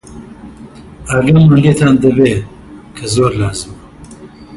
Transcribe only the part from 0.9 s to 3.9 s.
ئاگامان لێتان دەبێ، کە زۆر لازمە